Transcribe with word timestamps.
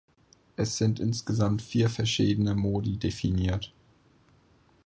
Es 0.55 0.77
sind 0.79 0.99
insgesamt 0.99 1.61
vier 1.61 1.87
verschiedene 1.87 2.55
Modi 2.55 2.97
definiert. 2.97 3.71